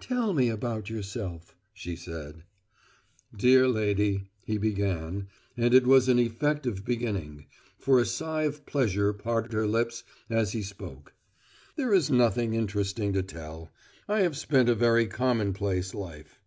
[0.00, 2.44] "Tell me about yourself," she said.
[3.36, 7.44] "Dear lady," he began and it was an effective beginning,
[7.78, 11.12] for a sigh of pleasure parted her lips as he spoke
[11.76, 13.68] "there is nothing interesting to tell.
[14.08, 16.40] I have spent a very commonplace life."